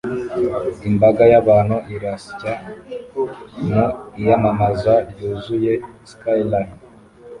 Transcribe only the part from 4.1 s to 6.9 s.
iyamamaza ryuzuye skyline